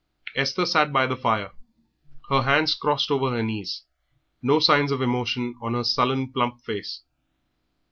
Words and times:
Esther 0.35 0.65
sat 0.65 0.91
by 0.91 1.05
the 1.05 1.15
fire, 1.15 1.51
her 2.31 2.41
hands 2.41 2.73
crossed 2.73 3.11
over 3.11 3.29
her 3.29 3.43
knees, 3.43 3.83
no 4.41 4.57
signs 4.59 4.91
of 4.91 4.99
emotion 4.99 5.53
on 5.61 5.75
her 5.75 5.83
sullen, 5.83 6.33
plump 6.33 6.59
face. 6.63 7.01